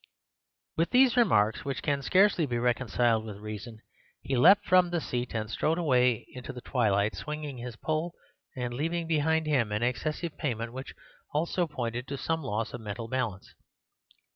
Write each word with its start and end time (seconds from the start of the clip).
"With 0.77 0.89
these 0.89 1.15
remarks, 1.15 1.63
which 1.63 1.83
can 1.83 2.01
scarcely 2.01 2.47
be 2.47 2.57
reconciled 2.57 3.23
with 3.23 3.37
reason, 3.37 3.81
he 4.23 4.35
leapt 4.35 4.65
from 4.65 4.89
the 4.89 4.99
seat 4.99 5.35
and 5.35 5.47
strode 5.47 5.77
away 5.77 6.25
into 6.33 6.51
the 6.51 6.61
twilight, 6.61 7.13
swinging 7.15 7.59
his 7.59 7.75
pole 7.75 8.15
and 8.57 8.73
leaving 8.73 9.05
behind 9.05 9.45
him 9.45 9.71
an 9.71 9.83
excessive 9.83 10.35
payment, 10.39 10.73
which 10.73 10.95
also 11.35 11.67
pointed 11.67 12.07
to 12.07 12.17
some 12.17 12.41
loss 12.41 12.73
of 12.73 12.81
mental 12.81 13.09
balance. 13.09 13.53